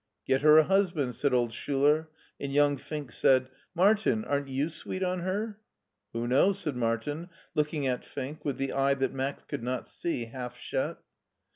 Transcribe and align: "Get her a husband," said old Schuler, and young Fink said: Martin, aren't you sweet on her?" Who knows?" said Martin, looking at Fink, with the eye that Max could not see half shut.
"Get 0.25 0.41
her 0.41 0.57
a 0.57 0.63
husband," 0.63 1.13
said 1.13 1.31
old 1.31 1.53
Schuler, 1.53 2.09
and 2.39 2.51
young 2.51 2.75
Fink 2.75 3.11
said: 3.11 3.49
Martin, 3.75 4.25
aren't 4.25 4.47
you 4.47 4.67
sweet 4.67 5.03
on 5.03 5.19
her?" 5.19 5.59
Who 6.13 6.27
knows?" 6.27 6.57
said 6.59 6.75
Martin, 6.75 7.29
looking 7.53 7.85
at 7.85 8.03
Fink, 8.03 8.43
with 8.43 8.57
the 8.57 8.73
eye 8.73 8.95
that 8.95 9.13
Max 9.13 9.43
could 9.43 9.61
not 9.61 9.87
see 9.87 10.25
half 10.25 10.57
shut. 10.57 11.03